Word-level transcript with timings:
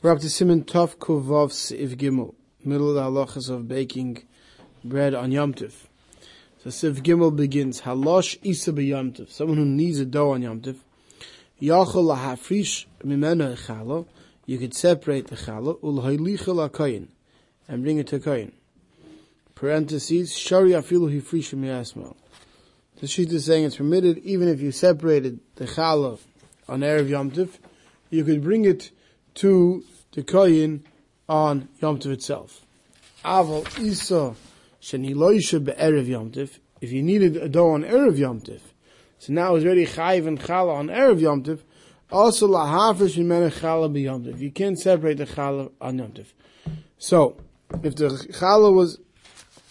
To 0.00 0.30
Simon 0.30 0.62
Tov 0.62 0.94
Kuvov 0.94 1.50
Siv 1.50 1.96
Gimel, 1.96 2.32
middle 2.64 2.90
of 2.90 2.94
the 2.94 3.02
halachas 3.02 3.50
of 3.50 3.66
baking 3.66 4.22
bread 4.84 5.12
on 5.12 5.32
Yom 5.32 5.52
Tiv. 5.52 5.88
So 6.62 6.70
Siv 6.70 7.02
Gimel 7.02 7.34
begins, 7.34 7.80
Halosh 7.80 8.38
Isa 8.44 8.70
Yom 8.80 9.10
Tiv, 9.10 9.28
someone 9.28 9.56
who 9.58 9.64
needs 9.64 9.98
a 9.98 10.06
dough 10.06 10.30
on 10.30 10.42
Yom 10.42 10.60
Tiv. 10.60 10.84
Yachol 11.60 12.16
lahafrish 12.16 12.86
mimena 13.04 13.56
echala, 13.56 14.06
you 14.46 14.56
could 14.56 14.72
separate 14.72 15.26
the 15.26 15.34
chala, 15.34 15.76
ulhaylicha 15.80 16.70
lakayin, 16.70 17.08
and 17.66 17.82
bring 17.82 17.98
it 17.98 18.06
to 18.06 18.20
kayin. 18.20 18.52
Parentheses, 19.56 20.38
shari 20.38 20.70
afilu 20.70 21.12
hifrish 21.12 21.52
miyasmal. 21.54 22.14
The 23.00 23.08
sheet 23.08 23.32
is 23.32 23.46
saying 23.46 23.64
it's 23.64 23.76
permitted 23.78 24.18
even 24.18 24.46
if 24.46 24.60
you 24.60 24.70
separated 24.70 25.40
the 25.56 25.64
chala 25.64 26.20
on 26.68 26.82
Erev 26.82 27.08
Yom 27.08 27.32
Tiv, 27.32 27.58
you 28.10 28.22
could 28.22 28.44
bring 28.44 28.64
it 28.64 28.92
to 29.38 29.84
the 30.12 30.22
koyin 30.22 30.80
on 31.28 31.68
Yom 31.80 31.98
Tov 31.98 32.12
itself. 32.12 32.64
Aval 33.24 33.66
Isa 33.80 34.34
sheni 34.80 35.14
loisha 35.14 35.64
be'erev 35.64 36.06
Yom 36.06 36.30
Tov. 36.32 36.58
If 36.80 36.92
you 36.92 37.02
needed 37.02 37.36
a 37.36 37.48
dough 37.48 37.70
on 37.70 37.84
Erev 37.84 38.18
Yom 38.18 38.40
Tov, 38.40 38.60
so 39.18 39.32
now 39.32 39.54
it's 39.54 39.64
already 39.64 39.86
chayiv 39.86 40.26
and 40.26 40.40
chala 40.40 40.74
on 40.74 40.88
Erev 40.88 41.20
Yom 41.20 41.42
Tov, 41.42 41.60
also 42.10 42.48
lahafish 42.48 43.16
mimene 43.16 43.50
chala 43.50 43.92
be 43.92 44.02
Yom 44.02 44.24
Tov. 44.24 44.38
You 44.40 44.50
can't 44.50 44.78
separate 44.78 45.18
the 45.18 45.26
chala 45.26 45.70
on 45.80 45.98
Yom 45.98 46.12
Tov. 46.12 46.26
So, 46.98 47.36
if 47.82 47.94
the 47.94 48.08
chala 48.08 48.74
was, 48.74 48.98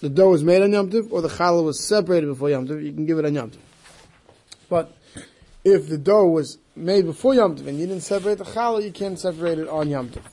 the 0.01 0.09
dough 0.09 0.29
was 0.29 0.43
made 0.43 0.61
on 0.61 0.71
Yom 0.71 0.89
Tov, 0.89 1.11
or 1.11 1.21
the 1.21 1.29
chala 1.29 1.63
was 1.63 1.85
separated 1.85 2.27
before 2.27 2.49
Yom 2.49 2.67
Tov, 2.67 2.83
you 2.83 2.93
can 2.93 3.05
give 3.05 3.19
it 3.19 3.25
on 3.25 3.33
Yom 3.33 3.51
Tov. 3.51 3.59
But, 4.69 4.96
if 5.67 5.89
the 5.89 5.97
dough 5.97 6.27
was 6.27 6.59
made 6.77 7.05
before 7.05 7.33
Yom 7.33 7.57
Tov 7.57 7.67
and 7.67 7.77
you 7.77 7.87
didn't 7.87 8.03
separate 8.03 8.37
the 8.37 8.45
challah, 8.45 8.81
you 8.81 8.91
can't 8.91 9.19
separate 9.19 9.59
it 9.59 9.67
on 9.67 9.89
Yom 9.89 10.09
Tov. 10.09 10.23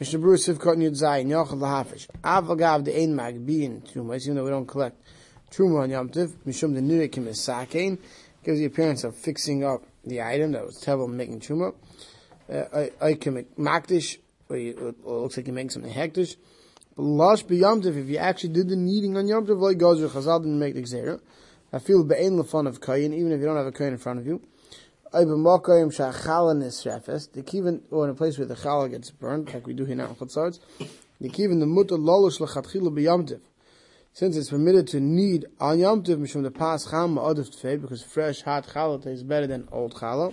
Mishnah 0.00 0.18
Berurah 0.18 0.56
Sivkot 0.56 0.76
Yud 0.78 1.00
Zayin 1.00 1.28
Yochel 1.28 1.60
Lahafish 1.60 2.08
Avagav 2.24 2.84
the 2.84 3.00
Ein 3.00 3.14
Mag 3.14 3.46
Bein 3.46 3.80
Truma 3.82 4.20
even 4.20 4.34
though 4.34 4.44
we 4.44 4.50
don't 4.50 4.66
collect 4.66 5.00
Truma 5.52 5.82
on 5.82 5.90
Yom 5.90 6.08
Tov 6.08 6.32
Mishum 6.46 6.74
the 6.74 6.80
Nurikim 6.80 7.28
is 7.28 7.38
Sakein 7.38 7.98
gives 8.42 8.58
the 8.58 8.64
appearance 8.64 9.04
of 9.04 9.14
fixing 9.14 9.62
up 9.62 9.84
the 10.04 10.20
item 10.20 10.52
that 10.52 10.66
was 10.66 10.82
Tevel 10.82 11.08
making 11.08 11.38
Truma 11.38 11.72
uh, 12.52 13.14
can 13.20 13.44
Makdish 13.56 14.18
or 14.48 14.56
it 14.56 15.06
looks 15.06 15.36
like 15.36 15.46
you're 15.46 15.54
making 15.54 15.70
something 15.70 15.92
hektish 15.92 16.34
but 16.96 17.02
Lush 17.04 17.44
be 17.44 17.58
Yom 17.58 17.82
Tov 17.82 17.96
if 17.96 18.08
you 18.08 18.16
actually 18.16 18.54
did 18.54 18.68
the 18.68 18.76
kneading 18.76 19.16
on 19.16 19.28
Yom 19.28 19.46
Tov 19.46 19.60
like 19.60 19.78
Gozer 19.78 20.08
Chazal 20.08 20.40
didn't 20.40 20.58
make 20.58 20.74
the 20.74 20.82
Xera 20.82 21.20
I 21.72 21.78
feel 21.78 22.04
Be'en 22.04 22.32
Lefon 22.32 22.66
of 22.66 22.80
Kayin 22.80 23.14
even 23.14 23.32
if 23.32 23.40
you 23.40 23.46
don't 23.46 23.56
have 23.56 23.66
a 23.66 23.72
Kayin 23.72 23.92
in 23.92 23.98
front 23.98 24.18
of 24.18 24.26
you 24.26 24.40
the 25.12 25.18
kiven, 27.42 27.80
or 27.90 28.04
in 28.04 28.10
a 28.10 28.14
place 28.14 28.38
where 28.38 28.46
the 28.46 28.54
challah 28.54 28.90
gets 28.90 29.10
burned, 29.10 29.52
like 29.52 29.66
we 29.66 29.74
do 29.74 29.84
here 29.84 29.96
now 29.96 30.06
in 30.06 30.14
Chutzarts, 30.14 30.60
the 31.20 31.28
kiven, 31.28 31.58
the 31.58 31.66
mutter 31.66 31.96
lolosh 31.96 32.38
lechatchila 32.38 32.94
b'yamtiv. 32.94 33.40
Since 34.12 34.36
it's 34.36 34.50
permitted 34.50 34.86
to 34.88 35.00
knead 35.00 35.46
on 35.58 35.78
yamtiv, 35.78 36.18
mishum 36.18 36.42
the 36.42 36.50
pas 36.50 36.88
cham 36.90 37.16
ma'odif 37.16 37.50
tfei, 37.56 37.80
because 37.80 38.02
fresh, 38.02 38.42
hot 38.42 38.68
challah 38.68 39.02
tastes 39.02 39.24
better 39.24 39.48
than 39.48 39.68
old 39.72 39.94
challah. 39.94 40.32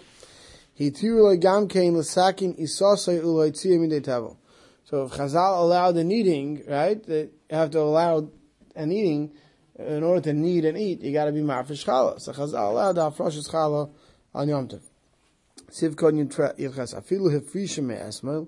He 0.74 0.92
tiru 0.92 1.24
loy 1.24 1.38
gam 1.38 1.68
kein 1.68 1.98
l'sakin 1.98 2.56
isosay 2.56 3.22
uloy 3.22 3.52
tziyah 3.52 3.80
midei 3.80 4.02
tavo. 4.02 4.38
So 4.84 5.06
if 5.06 5.12
Chazal 5.12 5.60
allowed 5.60 5.96
the 5.96 6.04
kneading, 6.04 6.64
right, 6.68 7.04
they 7.04 7.30
have 7.50 7.72
to 7.72 7.80
allow 7.80 8.30
an 8.76 8.92
eating, 8.92 9.34
in 9.78 10.04
order 10.04 10.22
to 10.22 10.34
knead 10.34 10.66
and 10.66 10.78
eat, 10.78 11.02
you 11.02 11.14
gotta 11.14 11.32
be 11.32 11.42
marfish 11.42 11.86
challah. 11.86 12.20
So 12.20 12.32
Chazal 12.34 12.94
the 12.96 13.12
afrosh 13.12 13.38
challah 13.50 13.90
on 14.34 14.50
Yom 14.50 14.68
Tov. 14.68 14.82
Siv 15.70 15.96
Kon 15.96 16.14
Yilchas 16.14 16.96
Afilu. 16.96 18.48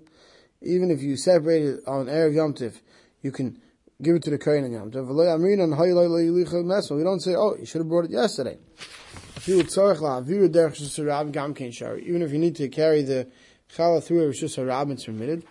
Even 0.61 0.91
if 0.91 1.01
you 1.01 1.15
separate 1.15 1.63
it 1.63 1.79
on 1.87 2.07
Erev 2.07 2.33
Yom 2.33 2.53
Tov, 2.53 2.79
you 3.21 3.31
can 3.31 3.61
give 4.01 4.15
it 4.15 4.23
to 4.23 4.29
the 4.29 4.37
Kohen 4.37 4.63
on 4.63 4.71
Yom 4.71 4.91
Tov. 4.91 5.07
We 6.97 7.03
don't 7.03 7.19
say, 7.19 7.35
oh, 7.35 7.55
you 7.57 7.65
should 7.65 7.79
have 7.79 7.89
brought 7.89 8.05
it 8.05 8.11
yesterday. 8.11 8.57
Even 9.47 9.65
if 12.21 12.31
you 12.31 12.39
need 12.39 12.55
to 12.55 12.69
carry 12.69 13.01
the 13.03 13.27
challah 13.73 14.03
through 14.03 14.31
a 14.31 14.65
Rab, 14.65 14.89
it's 14.89 15.05
permitted. 15.05 15.43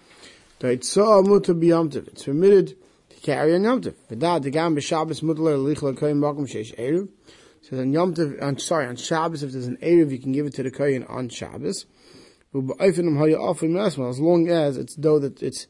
It's 0.61 0.95
permitted 0.95 1.45
to 2.25 2.75
carry 3.23 3.55
on 3.55 3.65
Yom 3.65 3.81
Tov. 3.83 3.95
So 7.61 7.79
on 7.79 7.93
Yom 7.93 8.15
Tov, 8.15 8.43
on, 8.43 8.59
sorry, 8.59 8.87
on 8.87 8.97
Shabbos, 8.97 9.43
if 9.43 9.53
there's 9.53 9.67
an 9.67 9.77
Erev, 9.83 10.11
you 10.11 10.19
can 10.19 10.33
give 10.33 10.47
it 10.47 10.55
to 10.55 10.63
the 10.63 10.71
Kohen 10.71 11.05
on 11.05 11.29
Shabbos. 11.29 11.87
As 12.55 12.61
long 14.21 14.49
as 14.49 14.79
it's 14.79 14.95
dough 14.95 15.19
that 15.19 15.43
it's 15.43 15.67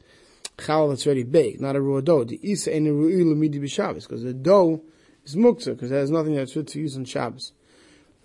chal 0.57 0.89
that's 0.89 1.05
already 1.05 1.23
baked, 1.23 1.59
not 1.59 1.75
a 1.75 1.81
raw 1.81 1.99
dough. 1.99 2.23
The 2.23 2.39
isa 2.41 2.73
ain't 2.73 2.87
a 2.87 2.91
ru'il 2.91 3.25
lemidi 3.25 3.59
b'Shabbos, 3.59 4.03
because 4.03 4.23
the 4.23 4.33
dough 4.33 4.81
is 5.25 5.35
muktzah, 5.35 5.73
because 5.73 5.89
there's 5.89 6.11
nothing 6.11 6.35
that's 6.35 6.53
fit 6.53 6.67
to 6.67 6.79
use 6.79 6.95
on 6.95 7.03
Shabbos. 7.05 7.51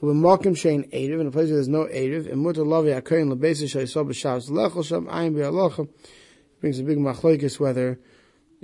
Malkim 0.02 0.54
Shein 0.54 0.88
Erev, 0.92 1.20
in 1.20 1.26
a 1.26 1.30
place 1.30 1.48
where 1.48 1.56
there's 1.56 1.68
no 1.68 1.86
Erev, 1.86 2.30
and 2.30 2.42
Mutter 2.42 2.62
Lavi 2.62 3.00
HaKoyin 3.00 3.32
Lebesis 3.32 3.74
Shayisah 3.74 4.06
B'Shabbos 4.06 4.50
Lechel 4.50 4.84
Sham 4.84 5.06
Ayin 5.06 5.34
B'Alochem, 5.34 5.88
brings 6.60 6.78
a 6.78 6.82
big 6.82 6.98
machlokes 6.98 7.58
whether 7.58 7.98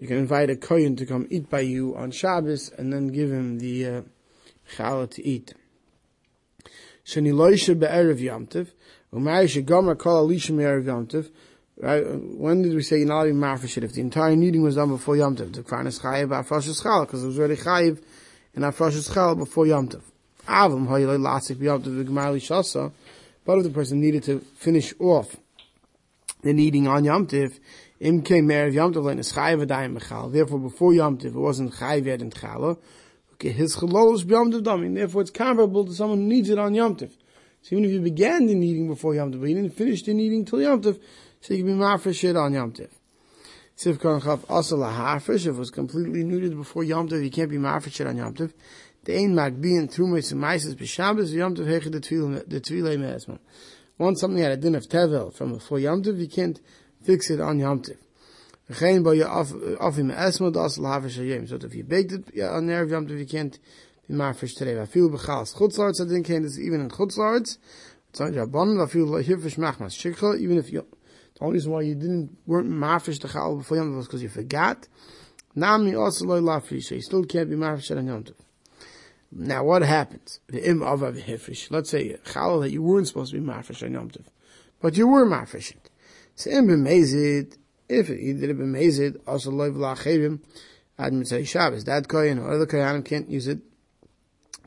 you 0.01 0.09
can 0.09 0.17
invite 0.17 0.49
a 0.49 0.57
Kohen 0.57 0.97
to 0.97 1.05
come 1.05 1.27
eat 1.31 1.51
by 1.51 1.61
you 1.61 1.95
on 1.95 2.11
Shabbos, 2.11 2.71
and 2.77 2.91
then 2.93 3.09
give 3.09 3.31
him 3.31 3.59
the, 3.59 3.87
uh, 3.87 4.03
challah 4.75 5.11
to 5.11 5.27
eat. 5.27 5.53
Be'erev 7.05 8.69
shegomer 9.13 9.99
kol 9.99 10.29
Right? 11.83 12.05
When 12.05 12.61
did 12.61 12.75
we 12.75 12.83
say 12.83 12.99
you're 12.99 13.09
not 13.09 13.27
even 13.27 13.41
marfashit? 13.41 13.85
If 13.85 13.95
the 13.95 14.03
entire 14.03 14.37
kneading 14.37 14.63
was 14.63 14.77
done 14.77 14.91
before 14.91 15.17
Yom 15.17 15.35
Tov, 15.35 15.55
the 15.55 15.63
Kran 15.63 15.87
is 15.87 15.99
chayiv 15.99 16.29
afrashas 16.29 16.83
chal, 16.83 17.07
because 17.07 17.25
it 17.25 17.27
was 17.27 17.39
already 17.39 17.57
chayiv 17.57 18.03
in 18.55 18.63
afrashas 18.63 19.13
chal 19.15 19.35
before 19.35 19.67
Yom 19.67 19.89
Tov. 19.89 20.03
Avim 20.47 20.87
hoyloi 20.87 21.19
lasik 21.19 21.57
b'Yom 21.57 21.83
Tov 21.83 22.05
v'gmali 22.05 22.37
shasa, 22.37 22.93
but 23.47 23.59
if 23.59 23.65
the 23.65 23.71
person 23.71 23.99
needed 23.99 24.23
to 24.25 24.41
finish 24.57 24.93
off 24.99 25.37
the 26.43 26.53
kneading 26.53 26.89
on 26.89 27.05
Yom 27.05 27.27
Tov, 27.27 27.59
im 28.01 28.23
came 28.23 28.47
me'erev 28.47 28.73
Yom 28.73 28.95
Tov, 28.95 29.19
is 29.19 29.33
chayiv 29.33 29.67
adayim 29.67 29.99
b'chal. 29.99 30.33
Therefore, 30.33 30.59
before 30.59 30.95
Yom 30.95 31.19
Tov, 31.19 31.27
it 31.27 31.35
wasn't 31.35 31.73
chayiv 31.75 32.07
yet 32.07 32.23
in 32.23 32.33
Okay, 33.35 33.53
his 33.53 33.77
chalos 33.77 34.25
b'yom 34.25 34.53
tov 34.53 34.63
damim. 34.63 34.95
Therefore, 34.95 35.23
it's 35.23 35.31
comparable 35.31 35.87
to 35.87 35.95
someone 35.95 36.19
who 36.19 36.25
needs 36.25 36.51
it 36.51 36.59
on 36.59 36.75
Yom 36.75 36.97
Tov. 36.97 37.11
So 37.63 37.77
even 37.77 37.85
if 37.85 37.91
you 37.91 38.01
began 38.01 38.47
the 38.47 38.55
kneading 38.55 38.89
before 38.89 39.15
Yom 39.15 39.33
Tov, 39.33 39.41
but 39.41 39.49
you 39.49 39.55
didn't 39.55 39.75
finish 39.75 40.03
the 40.03 40.15
kneading 40.15 40.45
till 40.45 40.63
Yom 40.63 40.83
Tov, 40.83 41.01
so 41.41 41.55
you 41.55 41.65
can 41.65 41.79
be 41.79 41.83
mafresh 41.83 42.29
it 42.29 42.37
on 42.37 42.53
Yom 42.53 42.73
Tov. 42.73 42.91
Siv 43.77 43.99
Kan 43.99 44.21
Chav 44.21 44.45
also 44.49 44.77
lahafresh, 44.77 45.47
if 45.47 45.47
it 45.47 45.53
was 45.53 45.71
completely 45.71 46.23
kneaded 46.23 46.57
before 46.57 46.85
Yom 46.85 47.09
Tov, 47.09 47.23
you 47.25 47.31
can't 47.31 47.51
be 47.51 47.57
mafresh 47.57 48.01
it 48.01 48.07
on 48.07 48.17
Yom 48.17 48.35
Tov. 48.35 48.53
The 49.05 49.17
ein 49.17 49.35
magbiin 49.35 49.95
trumas 49.95 50.33
and 50.33 50.41
maises 50.43 50.75
b'Shabbos 50.75 51.33
Yom 51.33 51.55
Tov 51.55 51.67
hechid 51.67 51.93
the 51.93 52.61
tvilei 52.61 52.99
me'esman. 52.99 53.39
Once 54.01 54.21
something 54.23 54.43
had 54.43 54.51
a 54.51 54.57
din 54.57 54.75
of 54.75 54.89
tevel 54.89 55.31
from 55.31 55.53
before 55.53 55.79
Yom 55.79 56.03
Tov, 56.03 56.19
you 56.19 56.27
can't 56.27 56.59
fix 57.03 57.29
it 57.29 57.39
on 57.39 57.59
Yom 57.59 57.83
Tov. 57.83 57.99
So 58.71 58.87
if 61.67 61.75
you 61.75 61.85
baked 61.85 62.13
it 62.13 62.43
on 62.43 62.67
there 62.67 62.87
Yom 62.87 63.07
Tov, 63.07 63.19
you 63.19 63.27
can't 63.27 63.59
be 64.09 64.15
marfish 64.15 64.55
today. 64.55 64.81
I 64.81 64.87
feel 64.87 65.11
bechals 65.11 65.55
chutzlarts. 65.55 66.01
I 66.01 66.09
think 66.09 66.29
this 66.29 66.59
even 66.59 66.81
in 66.81 66.89
chutzlarts. 66.89 67.59
It's 68.09 68.21
not 68.21 68.33
rabbanon. 68.33 68.83
I 68.83 68.87
feel 68.91 69.07
hirfish 69.07 69.59
machmas 69.59 69.93
shikha. 69.93 70.39
Even 70.41 70.57
if 70.57 70.73
you, 70.73 70.87
the 71.35 71.45
only 71.45 71.57
reason 71.57 71.71
why 71.71 71.83
you 71.83 71.95
didn't 71.95 72.39
weren't 72.47 72.71
marfish 72.71 73.19
the 73.19 73.29
chal 73.29 73.57
before 73.57 73.77
Yom 73.77 73.93
Tov 73.93 73.97
was 73.99 74.07
because 74.07 74.23
you 74.23 74.31
forgot. 74.31 74.89
Nami 75.55 75.95
also 75.95 76.25
loy 76.25 76.41
lafish. 76.41 76.89
So 76.89 76.95
you 76.95 77.03
still 77.03 77.25
can't 77.25 77.51
be 77.51 77.57
marfish 77.57 77.91
on 77.91 78.07
Yom 78.07 78.25
Tov. 78.25 78.35
Now 79.33 79.65
what 79.65 79.83
happens? 79.83 80.41
Let's 80.51 81.91
say 81.91 82.17
chal 82.25 82.61
that 82.61 82.71
you 82.71 82.83
weren't 82.83 83.09
supposed 83.09 83.33
to 83.33 83.39
be 83.39 83.47
marfish 83.47 83.83
on 83.83 83.93
Yom 83.93 84.11
Tov, 84.11 84.27
but 84.81 84.97
you 84.97 85.07
were 85.07 85.25
marfish 85.25 85.71
it. 85.71 85.91
So 86.35 86.51
im 86.51 86.67
b'mezid 86.67 87.57
if 87.91 88.07
he 88.07 88.33
did 88.33 88.51
it 88.51 88.59
b'mezid, 88.59 89.21
also 89.27 89.51
loiv 89.51 89.75
la'achirim, 89.75 90.41
ad 90.99 91.13
mitzay 91.13 91.47
Shabbos. 91.47 91.85
That 91.85 92.07
kohen 92.07 92.39
or 92.39 92.53
other 92.53 92.67
kohanim 92.67 93.05
can't 93.05 93.29
use 93.29 93.49
it 93.49 93.59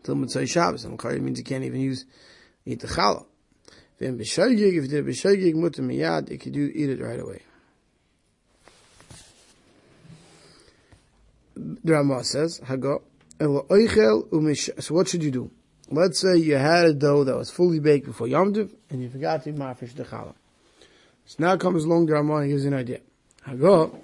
till 0.04 0.16
mitzay 0.16 0.48
Shabbos. 0.48 0.84
And 0.84 1.00
kohen 1.00 1.24
means 1.24 1.38
he 1.38 1.44
can't 1.44 1.64
even 1.64 1.80
use, 1.80 2.06
eat 2.66 2.82
the 2.82 2.88
challah. 2.88 3.26
Then 3.98 4.20
b'shoigig, 4.20 4.78
if 4.78 4.84
he 4.84 4.90
did 4.90 5.06
b'shoigig 5.06 5.56
mutter 5.56 5.82
miyad, 5.82 6.30
he 6.30 6.38
could 6.38 6.52
do, 6.52 6.70
eat 6.76 6.90
it 6.90 7.02
right 7.02 7.20
away. 7.20 7.42
The 11.56 11.94
Ramah 11.94 12.26
says, 12.26 12.60
Hago, 12.60 13.04
so 13.44 14.96
what 14.96 15.08
should 15.08 15.24
you 15.24 15.32
do? 15.32 15.52
Let's 15.90 16.20
say 16.20 16.38
you 16.38 16.56
had 16.56 16.86
a 16.86 16.94
dough 16.94 17.24
that 17.26 17.36
was 17.36 17.52
fully 17.52 17.80
baked 17.80 18.06
before 18.06 18.28
Yom 18.28 18.54
Tov, 18.54 18.74
and 18.90 19.02
you 19.02 19.10
forgot 19.10 19.44
to 19.44 19.54
mafish 19.54 19.94
the 19.94 20.06
challah. 20.06 20.34
So 21.26 21.36
now 21.40 21.58
comes 21.58 21.84
along 21.84 22.06
the 22.06 22.14
Ramah 22.14 22.38
and 22.38 22.50
gives 22.50 22.66
an 22.66 22.74
idea. 22.74 23.02
Hago, 23.48 23.96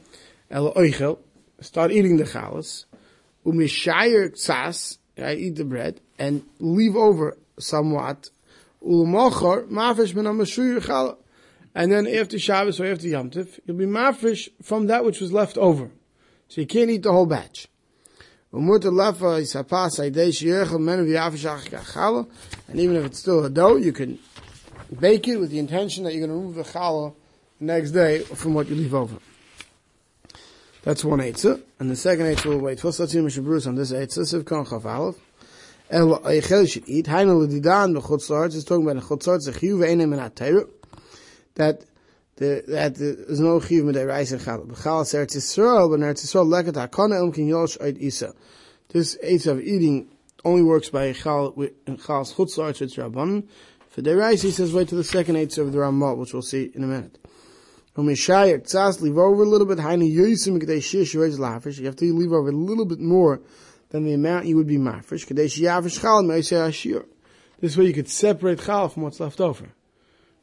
el 0.52 0.74
oichel, 0.74 1.20
start 1.62 1.92
eating 1.92 2.18
the 2.18 2.26
chalas, 2.26 2.86
umishayer 3.46 4.32
tzas, 4.32 4.98
I 5.18 5.36
eat 5.36 5.56
the 5.56 5.66
bread, 5.66 6.02
and 6.18 6.44
leave 6.60 6.96
over 6.96 7.38
somewhat, 7.58 8.30
ulmochor, 8.86 9.68
mafish 9.70 10.14
min 10.14 10.26
amashuyir 10.26 10.80
challah. 10.80 11.18
and 11.74 11.92
then 11.92 12.08
after 12.08 12.38
Shabbos 12.38 12.80
or 12.80 12.86
after 12.86 13.08
Yom 13.08 13.30
Tif, 13.30 13.60
you'll 13.66 13.78
be 13.78 13.86
mafresh 13.86 14.50
from 14.62 14.88
that 14.88 15.06
which 15.06 15.22
was 15.22 15.32
left 15.32 15.58
over. 15.58 15.92
So 16.50 16.62
you 16.62 16.68
can't 16.68 16.90
eat 16.90 17.04
the 17.04 17.12
whole 17.12 17.26
batch. 17.26 17.68
And 18.52 18.68
even 22.80 22.96
if 22.96 23.06
it's 23.06 23.20
still 23.20 23.46
a 23.46 23.50
dough, 23.50 23.76
you 23.76 23.94
can 23.94 24.18
bake 25.00 25.28
it 25.28 25.38
with 25.38 25.52
the 25.52 25.60
intention 25.60 26.04
that 26.04 26.16
you're 26.16 26.26
going 26.26 26.32
to 26.32 26.36
remove 26.36 26.56
the 26.56 26.64
challah 26.64 27.14
the 27.60 27.66
next 27.66 27.92
day 27.92 28.20
from 28.20 28.56
what 28.56 28.68
you 28.68 28.76
leave 28.76 28.96
over. 28.96 29.18
That's 30.82 31.06
one 31.06 31.20
eitzah. 31.20 31.62
And 31.80 31.92
the 31.92 31.96
second 31.96 32.26
eitzah 32.26 32.46
will 32.46 32.58
wait. 32.58 32.80
First, 32.80 33.00
let's 33.00 33.14
Mr. 33.14 33.44
Bruce 33.44 33.68
on 33.68 33.76
this 33.76 33.92
eitzah. 33.92 34.20
Siv 34.20 34.48
Kan 34.48 34.66
Chaf 34.66 34.84
Aleph. 34.84 35.18
El 35.92 36.20
Eichel 36.20 36.68
should 36.68 36.90
eat. 36.90 37.06
Hainu 37.06 37.44
L'didan 37.44 37.94
B'chutz 37.96 38.30
La'aretz 38.30 38.56
is 38.56 38.64
talking 38.64 38.90
about 38.90 39.04
a 39.04 39.06
chutz 39.06 39.28
La'aretz, 39.28 39.48
a 39.48 39.52
chiyuv 39.52 39.80
ve'enem 39.86 40.14
in 40.14 40.68
That 41.56 41.84
the, 42.40 42.64
that 42.68 42.96
there's 42.96 43.42
no 43.42 43.60
chiyuv 43.60 43.84
midei 43.84 44.08
reis 44.08 44.32
and 44.32 44.42
challah. 44.42 44.66
B'chal 44.66 45.04
Eretz 45.04 45.36
Yisrael, 45.36 45.90
but 45.90 46.00
Eretz 46.00 46.26
Yisrael 46.26 46.48
leket 46.48 46.76
ha'kona 46.76 47.18
el 47.18 47.32
kin 47.32 47.48
yosh 47.48 47.78
oid 47.80 47.98
isa. 47.98 48.34
This 48.88 49.18
eitzah 49.18 49.52
of 49.52 49.60
eating 49.60 50.08
only 50.46 50.64
works 50.64 50.90
by 50.90 51.12
chal, 51.12 51.54
in 51.86 51.98
chal's 51.98 52.34
chutz 52.34 52.58
La'aretz, 52.58 52.82
it's 52.82 52.96
Rabban. 52.96 53.46
For 53.90 54.02
the 54.02 54.16
reis, 54.16 54.42
he 54.42 54.52
says, 54.52 54.74
wait 54.74 54.88
to 54.88 54.96
the 54.96 55.04
second 55.04 55.36
eitzah 55.36 55.60
of 55.60 55.74
the 55.74 55.80
Ramah, 55.80 56.16
which 56.16 56.32
we'll 56.32 56.42
see 56.42 56.72
in 56.74 56.86
a 56.86 56.88
minute. 56.88 57.18
Umishayek 57.98 58.64
tzas, 58.64 59.02
leave 59.02 59.18
over 59.18 59.44
a 59.44 59.46
little 59.46 59.68
bit. 59.68 59.80
Hainu 59.80 60.10
yosim 60.10 60.62
k'dei 60.62 60.82
shish 60.82 61.14
yoretz 61.14 61.38
lafish. 61.38 61.78
You 61.78 61.88
have 61.88 61.98
to 61.98 62.14
leave 62.14 62.32
over 62.32 62.48
a 62.48 62.54
little 62.54 62.86
bit 62.86 63.02
more 63.02 63.42
than 63.90 64.06
the 64.06 64.14
amount 64.14 64.46
you 64.46 64.56
would 64.56 64.68
be 64.68 64.78
mafresh. 64.78 65.28
K'dei 65.28 65.48
shiyafish 65.48 66.00
chal 66.00 66.24
me'isei 66.24 66.70
ashir. 66.70 67.06
This 67.60 67.76
way 67.76 67.88
you 67.88 67.94
could 67.94 68.08
separate 68.08 68.62
chal 68.62 68.88
from 68.88 69.04
what's 69.04 69.20
left 69.20 69.42
over. 69.42 69.74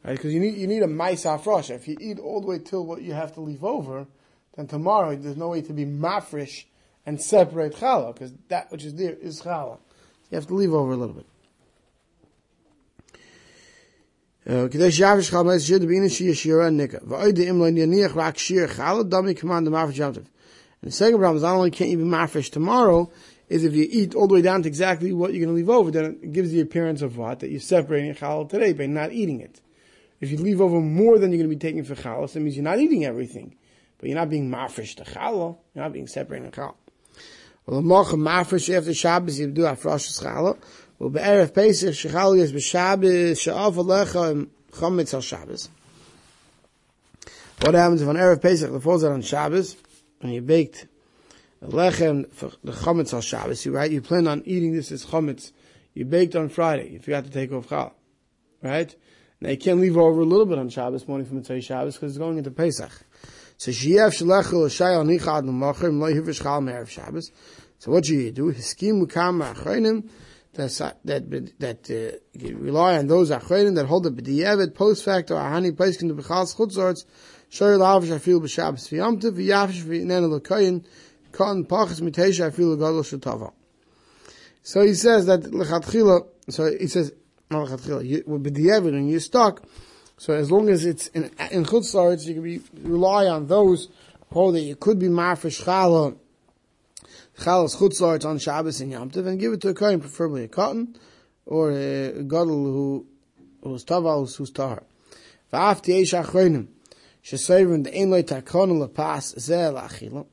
Right? 0.06 0.14
Because 0.14 0.34
you 0.34 0.40
need, 0.40 0.56
you 0.56 0.68
need 0.68 0.84
a 0.84 0.88
mais 0.88 1.24
afrosh. 1.26 1.70
If 1.70 1.88
you 1.88 1.98
eat 2.00 2.20
all 2.20 2.42
the 2.42 2.48
way 2.48 2.60
till 2.60 2.86
what 2.86 3.02
you 3.02 3.14
have 3.14 3.34
to 3.36 3.42
leave 3.42 3.64
over, 3.64 4.08
then 4.56 4.68
tomorrow 4.68 5.16
there's 5.16 5.38
no 5.38 5.50
way 5.50 5.62
to 5.62 5.74
be 5.74 5.86
mafresh 5.86 6.66
and 7.06 7.22
separate 7.22 7.76
challah, 7.76 8.14
because 8.14 8.34
that 8.50 8.72
which 8.72 8.84
is 8.84 8.96
there 8.96 9.14
is 9.14 9.42
challah. 9.42 9.78
You 10.30 10.36
have 10.36 10.48
to 10.48 10.54
leave 10.54 10.74
over 10.74 10.92
a 10.92 10.96
little 10.96 11.16
bit. 11.16 11.26
כדי 14.46 14.92
שיאפש 14.92 15.30
חל 15.30 15.42
מייס 15.42 15.64
שיר 15.64 15.78
דבינה 15.78 16.10
שיר 16.10 16.34
שירה 16.34 16.70
nika. 16.70 17.00
V'oide 17.00 17.46
im 17.46 17.60
lo 17.60 17.70
yaniach 17.70 18.16
rak 18.16 18.38
shir 18.40 18.68
chala, 18.68 19.04
dami 19.08 19.38
command 19.38 19.68
the 19.68 19.72
mafresh 19.72 19.98
yomtiv. 19.98 20.26
And 20.82 20.90
the 20.90 20.92
second 20.92 21.20
problem 21.20 21.38
is 21.38 21.44
not 21.44 21.56
only 21.56 21.70
can't 21.70 21.92
you 21.92 21.98
be 21.98 22.04
mafresh 22.04 22.50
tomorrow, 22.52 23.12
is 23.50 23.64
if 23.64 23.76
you 23.76 23.88
eat 23.90 24.16
all 24.16 24.28
the 24.28 24.34
way 24.34 24.42
down 24.42 24.64
to 24.64 24.68
exactly 24.68 25.14
what 25.14 25.32
you're 25.32 25.46
going 25.46 25.56
to 25.56 25.56
leave 25.56 25.70
over, 25.70 25.92
then 25.92 26.18
it 26.24 26.34
gives 26.34 26.52
the 26.52 26.60
appearance 26.60 27.04
of 27.04 27.18
what? 27.18 27.42
That 27.42 27.52
you're 27.52 27.60
separating 27.60 28.16
challah 28.16 28.50
today 28.50 28.74
by 28.74 28.88
not 28.88 29.12
eating 29.12 29.42
it. 29.42 29.62
if 30.21 30.31
you 30.31 30.39
leave 30.39 30.61
over 30.61 30.81
more 30.81 31.19
than 31.19 31.31
you're 31.31 31.39
going 31.39 31.51
to 31.51 31.57
be 31.57 31.61
taking 31.61 31.85
for 31.85 31.95
challah, 31.95 32.33
that 32.33 32.41
means 32.41 32.57
you're 32.57 32.65
not 32.65 32.79
eating 32.79 33.05
everything. 33.05 33.57
But 33.99 34.09
you're 34.09 34.19
not 34.19 34.31
being 34.31 34.51
mafresh 34.51 34.97
to 34.97 35.05
challah, 35.05 35.57
you're 35.75 35.85
not 35.85 35.93
being 35.93 36.07
separating 36.07 36.51
challah. 36.51 36.75
Well, 37.67 37.83
the 37.83 37.89
mafresh 37.89 38.75
after 38.77 38.95
Shabbos, 38.95 39.39
you 39.39 39.49
do 39.49 39.63
afrosh 39.63 40.23
challah, 40.23 40.59
well, 40.99 41.11
be'erev 41.11 41.53
Pesach, 41.53 41.95
shechal 41.95 42.39
yes 42.39 42.53
b'Shabbos, 42.53 43.41
she'af 43.41 43.75
alecha 43.75 44.49
chametz 44.73 45.13
al 45.13 45.21
Shabbos. 45.21 45.69
What 47.61 47.75
happens 47.75 48.03
if 48.03 48.09
on 48.09 48.17
Erev 48.17 48.41
Pesach, 48.41 48.71
the 48.73 48.81
falls 48.81 49.05
out 49.05 49.13
on 49.13 49.23
Shabbos, 49.23 49.77
and 50.23 50.33
you 50.33 50.41
baked 50.41 50.87
lechem 51.63 52.33
for 52.33 52.53
the 52.65 52.73
chametz 52.73 53.13
al 53.13 53.21
Shabbos, 53.21 53.67
you, 53.67 53.73
right? 53.73 53.91
You 53.91 54.01
plan 54.01 54.27
on 54.27 54.43
eating 54.47 54.73
this 54.73 54.91
as 54.91 55.05
chametz. 55.05 55.53
You 55.93 56.05
baked 56.05 56.37
on 56.37 56.49
Friday. 56.51 56.91
You 56.91 56.99
forgot 56.99 57.25
to 57.25 57.31
take 57.31 57.53
off 57.53 57.69
chal. 57.69 57.95
Right? 58.63 58.95
Now 59.41 59.51
you 59.51 59.59
can't 59.59 59.81
leave 59.81 59.97
over 59.99 60.21
a 60.21 60.25
little 60.25 60.47
bit 60.47 60.59
on 60.59 60.71
Shabbos 60.71 61.07
morning 61.07 61.27
from 61.27 61.37
Mitzvah 61.37 61.61
Shabbos 61.61 61.95
because 61.95 62.13
it's 62.13 62.19
going 62.19 62.39
into 62.39 62.51
Pesach. 62.51 62.91
So 63.59 63.71
sheyev 63.71 64.15
shalechel 64.15 64.65
l'shay 64.65 64.95
al 64.95 65.05
nichad 65.05 65.45
l'machir 65.45 65.93
m'lo 65.93 66.11
yivish 66.11 66.43
chal 66.43 66.63
me'erev 66.63 66.89
Shabbos. 66.89 67.31
So 67.79 67.91
what 67.93 68.09
you 68.09 68.33
do? 68.33 68.53
Hiskim 68.53 69.07
ukam 69.07 69.43
ma'achreinim 69.43 70.09
that 70.55 70.97
that 71.59 71.91
uh, 71.91 72.49
rely 72.59 72.97
on 72.97 73.09
those 73.09 73.31
achredim 73.31 73.75
that 73.75 73.85
hold 73.85 74.05
the 74.05 74.11
b'di'evet 74.11 74.75
post 74.75 75.05
facto 75.05 75.35
ahani 75.35 75.69
in 76.01 76.09
the 76.09 76.15
b'chal 76.15 76.57
chutzarts 76.57 77.05
shoyer 77.51 77.79
lavish 77.79 78.09
afil 78.09 78.41
b'shabbos 78.41 78.89
v'yamtiv 78.89 79.33
v'yafish 79.33 79.83
v'inen 79.83 80.31
l'koyin 80.31 80.83
kon 81.33 81.67
pachas 81.67 82.01
mitesha 82.01 82.51
afil 82.51 82.75
l'gadol 82.75 83.03
shetava. 83.03 83.53
So 84.63 84.81
he 84.81 84.95
says 84.95 85.27
that 85.27 85.43
lechatchila. 85.43 86.27
So 86.49 86.75
he 86.75 86.87
says 86.87 87.13
b'di'evet 87.51 88.89
and 88.89 89.11
you're 89.11 89.21
stuck. 89.21 89.63
So 90.19 90.33
as 90.33 90.51
long 90.51 90.69
as 90.69 90.85
it's 90.85 91.09
in 91.09 91.25
in 91.51 91.65
chutzarts, 91.65 92.27
you 92.27 92.35
can 92.35 92.43
be 92.43 92.61
rely 92.83 93.27
on 93.27 93.47
those 93.47 93.89
hold 94.33 94.55
that 94.55 94.61
you 94.61 94.77
could 94.77 94.99
be 94.99 95.09
marfish 95.09 95.63
chala 95.63 96.17
chalas 97.39 97.77
chutzlarts 97.77 98.25
on 98.25 98.39
Shabbos 98.39 98.81
and 98.81 98.91
Yom 98.91 99.11
Tov 99.11 99.27
and 99.27 99.39
give 99.39 99.53
it 99.53 99.61
to 99.63 99.69
a 99.69 99.75
kohen, 99.75 100.01
preferably 100.01 100.45
a 100.45 100.49
cotton, 100.49 100.97
or 101.45 101.71
a 101.71 102.23
gadol 102.23 102.65
who 102.65 103.07
who's 103.63 103.85
taval 103.85 104.35
who's 104.37 104.51
tahar. 104.51 104.83
V'af 105.53 105.83
tiesh 105.83 106.19
achronim 106.19 106.69
shesayrim 107.23 107.85
the 107.85 107.97
ein 107.97 108.11
loy 108.11 108.23
takon 108.23 108.81
lepas 108.83 109.37
zeh 109.37 109.73
lachila. 109.73 110.27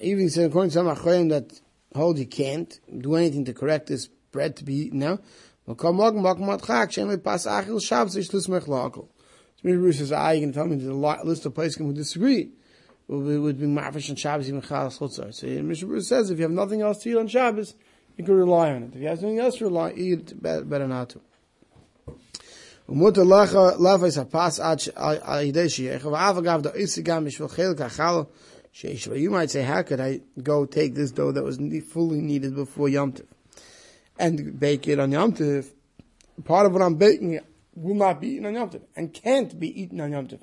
Even 0.00 0.26
according 0.44 0.70
to 0.70 0.74
some 0.74 0.86
achronim 0.86 1.28
that 1.30 1.60
hold 1.94 2.18
you 2.18 2.26
can't 2.26 2.80
do 2.98 3.14
anything 3.14 3.44
to 3.44 3.52
correct 3.52 3.88
this 3.88 4.08
bread 4.32 4.56
to 4.56 4.64
be 4.64 4.74
eaten 4.74 4.98
now. 4.98 5.18
Makam 5.67 5.95
magam 5.95 6.21
magam 6.21 6.41
matchak 6.41 6.91
shem 6.91 7.07
lepas 7.07 7.47
achil 7.47 7.81
Shabbos 7.81 8.15
ish 8.15 8.29
lusmech 8.29 8.65
lakel. 8.67 9.07
So 9.61 9.67
Mr. 9.69 9.77
Bruce 9.77 9.97
says, 9.99 10.11
ah, 10.11 10.31
you 10.31 10.41
can 10.41 10.53
tell 10.53 10.65
me 10.65 10.75
the 10.77 10.93
list 10.93 11.45
of 11.45 11.53
places 11.53 11.75
who 11.75 11.93
disagree 11.93 12.51
would 13.07 13.59
be 13.59 13.67
mafish 13.67 14.09
on 14.09 14.15
Shabbos 14.15 14.47
even 14.47 14.61
chalas 14.61 14.97
chutzar. 14.97 15.33
So 15.33 15.47
Mr. 15.47 15.87
Bruce 15.87 16.07
says 16.07 16.29
if 16.31 16.39
you 16.39 16.43
have 16.43 16.51
nothing 16.51 16.81
else 16.81 17.03
to 17.03 17.09
eat 17.09 17.17
on 17.17 17.27
Shabbos, 17.27 17.75
you 18.17 18.23
can 18.23 18.35
rely 18.35 18.71
on 18.71 18.83
it. 18.83 18.95
If 18.95 19.01
you 19.01 19.07
have 19.07 19.19
something 19.19 19.39
else 19.39 19.57
to 19.57 19.65
rely, 19.65 19.93
eat 19.93 20.41
better, 20.41 20.63
better 20.63 20.87
not 20.87 21.09
to. 21.09 21.21
ומותר 22.89 23.23
לך 23.23 23.57
לפס 23.79 24.17
הפס 24.17 24.59
עד 24.59 24.79
על 25.21 25.43
ידי 25.43 25.69
שיח, 25.69 26.05
ואף 26.05 26.37
אגב 26.37 26.61
דו 26.61 26.69
איסי 26.73 27.01
גם 27.01 27.25
בשביל 27.25 27.47
חלק 27.47 27.81
החל 27.81 28.21
שיש, 28.71 29.07
you 29.07 29.29
might 29.29 29.49
say, 29.49 29.61
how 29.61 29.81
could 29.81 29.99
I 29.99 30.19
go 30.43 30.65
take 30.65 30.95
this 30.95 31.11
dough 31.11 31.31
that 31.31 31.43
was 31.43 31.57
fully 31.93 32.21
needed 32.21 32.55
before 32.55 32.89
Yom 32.89 33.13
Tov 33.13 33.23
And 34.18 34.58
bake 34.58 34.88
it 34.88 34.98
on 34.98 35.12
Yom 35.12 35.32
Tov? 35.32 35.70
Part 36.44 36.66
of 36.66 36.72
what 36.72 36.82
I'm 36.82 36.96
baking 36.96 37.40
will 37.74 37.94
not 37.94 38.20
be 38.20 38.28
eaten 38.28 38.46
on 38.46 38.54
Yom 38.54 38.70
Tov 38.70 38.82
and 38.94 39.12
can't 39.12 39.58
be 39.58 39.80
eaten 39.80 40.00
on 40.00 40.12
Yom 40.12 40.26
Tov. 40.26 40.40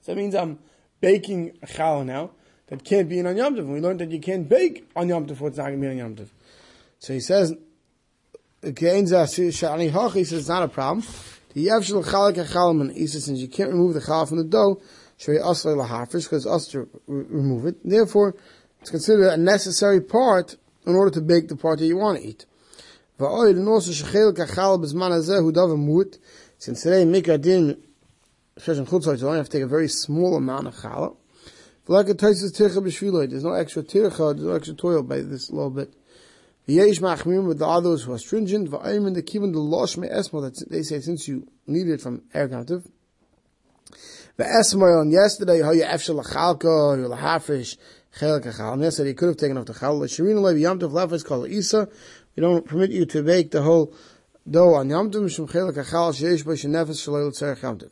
So 0.00 0.12
that 0.12 0.16
means 0.16 0.34
I'm 0.34 0.58
baking 1.00 1.58
challah 1.66 2.04
now 2.04 2.30
that 2.68 2.84
can't 2.84 3.08
be 3.08 3.16
eaten 3.16 3.26
on 3.26 3.36
Yom 3.36 3.54
Tov. 3.54 3.66
We 3.66 3.80
learned 3.80 4.00
that 4.00 4.10
you 4.10 4.20
can't 4.20 4.48
bake 4.48 4.88
on 4.96 5.08
Yom 5.08 5.26
Tov 5.26 5.40
what's 5.40 5.56
not 5.56 5.68
going 5.68 5.80
to 5.80 5.86
be 5.86 5.90
on 5.90 5.96
Yom 5.96 6.16
Tov. 6.16 6.28
So 6.98 7.12
he 7.12 7.20
says, 7.20 7.54
he 8.62 8.72
says 8.72 9.38
it's 9.38 9.62
not 10.48 10.62
a 10.62 10.68
problem. 10.68 11.02
He 11.52 11.68
says 11.68 13.24
since 13.24 13.40
you 13.40 13.48
can't 13.48 13.70
remove 13.70 13.94
the 13.94 14.00
challah 14.00 14.28
from 14.28 14.38
the 14.38 14.44
dough, 14.44 14.80
because 15.16 16.46
us 16.46 16.66
to 16.68 16.88
remove 17.06 17.66
it. 17.66 17.76
Therefore, 17.84 18.34
it's 18.80 18.90
considered 18.90 19.28
a 19.28 19.36
necessary 19.36 20.00
part 20.00 20.56
in 20.86 20.94
order 20.94 21.10
to 21.10 21.20
bake 21.20 21.48
the 21.48 21.56
part 21.56 21.78
that 21.78 21.86
you 21.86 21.96
want 21.96 22.18
to 22.18 22.26
eat. 22.26 22.46
And 23.18 23.68
also 23.68 23.90
Shechel 23.90 24.32
Kachal 24.32 24.82
Bezman 24.84 25.12
Azeh 25.12 25.40
Hudav 25.40 26.18
Since 26.58 26.82
today 26.82 27.04
Mikadin 27.04 27.78
especially 28.56 28.80
in 28.80 28.86
chutzah, 28.86 29.20
you 29.20 29.26
only 29.26 29.38
have 29.38 29.48
to 29.48 29.52
take 29.52 29.62
a 29.62 29.66
very 29.66 29.88
small 29.88 30.36
amount 30.36 30.66
of 30.66 30.74
challah. 30.76 31.16
Like 31.86 32.08
a 32.08 32.14
taisis 32.14 32.56
tircha 32.56 32.78
b'shviloi, 32.78 33.28
there's 33.28 33.44
no 33.44 33.52
extra 33.52 33.82
tircha, 33.82 34.34
there's 34.34 34.46
no 34.46 34.54
extra 34.54 34.74
toil 34.74 35.02
by 35.02 35.20
this 35.20 35.50
little 35.50 35.70
bit. 35.70 35.92
V'yesh 36.68 37.00
machmim 37.00 37.46
with 37.46 37.58
the 37.58 37.66
others 37.66 38.04
who 38.04 38.12
are 38.12 38.18
stringent, 38.18 38.70
v'ayim 38.70 39.06
in 39.06 39.12
the 39.12 39.22
kivin 39.22 39.52
the 39.52 40.40
that 40.40 40.70
they 40.70 40.82
say 40.82 41.00
since 41.00 41.28
you 41.28 41.46
need 41.66 41.88
it 41.88 42.00
from 42.00 42.22
ergativ. 42.34 42.88
Ve'esmo 44.38 45.00
on 45.00 45.10
yesterday, 45.10 45.60
how 45.60 45.72
you 45.72 45.82
efshel 45.82 46.22
lachalka, 46.22 46.98
you 46.98 47.08
lahafish, 47.08 47.76
chelak 48.18 48.44
achal. 48.44 48.82
Yesterday 48.82 49.10
you 49.10 49.14
could 49.14 49.28
have 49.28 49.36
taken 49.36 49.58
off 49.58 49.66
the 49.66 49.74
chal. 49.74 49.98
Shirina 50.00 50.40
loy 50.40 50.54
v'yamtiv 50.54 50.90
lafes 50.90 51.24
kol 51.24 51.44
isa. 51.46 51.88
We 52.36 52.40
don't 52.40 52.66
permit 52.66 52.90
you 52.90 53.06
to 53.06 53.22
bake 53.22 53.50
the 53.50 53.62
whole 53.62 53.94
dough 54.48 54.74
on 54.74 54.88
yamtiv, 54.88 55.22
mishum 55.22 55.50
chelak 55.50 55.74
achal, 55.74 56.12
yamtiv. 57.60 57.90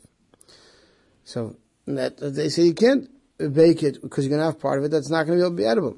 So 1.23 1.55
that 1.87 2.17
they 2.17 2.49
say 2.49 2.63
you 2.63 2.73
can't 2.73 3.09
bake 3.37 3.83
it 3.83 4.01
because 4.01 4.25
you're 4.25 4.29
going 4.29 4.39
to 4.39 4.45
have 4.45 4.59
part 4.59 4.79
of 4.79 4.85
it 4.85 4.91
that's 4.91 5.09
not 5.09 5.25
going 5.25 5.39
to 5.39 5.41
be 5.41 5.45
able 5.45 5.51
to 5.51 5.57
be 5.57 5.65
edible. 5.65 5.97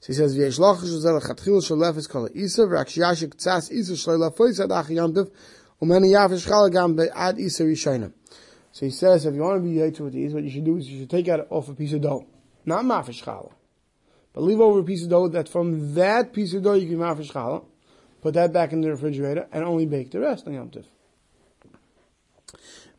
So 0.00 0.08
he 0.08 0.12
says, 0.14 0.36
"V'yesh 0.36 0.58
lachish 0.58 0.90
uzel 0.90 1.20
chatchil 1.22 1.62
shalef 1.62 1.96
is 1.96 2.06
called 2.06 2.30
isa 2.34 2.62
v'rak 2.62 2.86
shiyashik 2.86 3.34
tzas 3.36 3.72
isa 3.72 3.92
yamtiv 3.94 5.30
umeni 5.82 6.10
yafish 6.12 6.46
chalagam 6.46 6.96
be'ad 6.96 7.38
isa 7.38 7.64
rishayim." 7.64 8.12
So 8.72 8.84
he 8.84 8.92
says, 8.92 9.24
if 9.24 9.34
you 9.34 9.40
want 9.40 9.62
to 9.62 9.66
be 9.66 9.76
yaitz 9.76 10.00
with 10.00 10.12
these, 10.12 10.34
what 10.34 10.44
you 10.44 10.50
should 10.50 10.66
do 10.66 10.76
is 10.76 10.86
you 10.86 10.98
should 10.98 11.08
take 11.08 11.28
out 11.28 11.46
off 11.48 11.70
a 11.70 11.74
piece 11.74 11.94
of 11.94 12.02
dough, 12.02 12.26
not 12.66 12.84
mafish 12.84 13.22
challah, 13.22 13.52
but 14.32 14.42
leave 14.42 14.60
over 14.60 14.80
a 14.80 14.84
piece 14.84 15.04
of 15.04 15.08
dough 15.08 15.28
that 15.28 15.48
from 15.48 15.94
that 15.94 16.32
piece 16.32 16.52
of 16.52 16.62
dough 16.62 16.74
you 16.74 16.88
can 16.88 16.98
mafish 16.98 17.32
challah, 17.32 17.64
put 18.20 18.34
that 18.34 18.52
back 18.52 18.72
in 18.72 18.80
the 18.80 18.90
refrigerator, 18.90 19.46
and 19.52 19.64
only 19.64 19.86
bake 19.86 20.10
the 20.10 20.20
rest 20.20 20.46
on 20.46 20.52
yamtiv. 20.52 20.84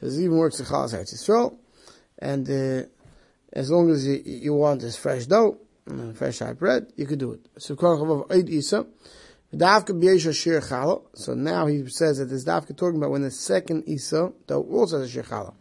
So 0.00 0.06
this 0.06 0.18
even 0.18 0.38
works 0.38 0.56
to 0.56 0.62
Chalas 0.64 0.94
Yisrael. 0.94 1.58
And 2.18 2.48
uh, 2.48 2.86
as 3.52 3.70
long 3.70 3.90
as 3.90 4.06
you, 4.06 4.22
you 4.24 4.54
want 4.54 4.80
this 4.80 4.96
fresh 4.96 5.26
dough, 5.26 5.58
and 5.86 6.16
fresh 6.16 6.38
hot 6.38 6.58
bread, 6.58 6.92
you 6.96 7.06
could 7.06 7.18
do 7.18 7.32
it. 7.32 7.46
So 7.58 7.76
So 11.14 11.34
now 11.34 11.66
he 11.66 11.88
says 11.88 12.18
that 12.18 12.24
this 12.26 12.44
dafka 12.44 12.76
talking 12.76 12.96
about 12.96 13.10
when 13.10 13.22
the 13.22 13.30
second 13.30 13.84
isa, 13.86 14.32
though 14.46 14.62
also 14.62 15.00
has 15.00 15.08
a 15.08 15.12
shir 15.12 15.22
chala. 15.22 15.54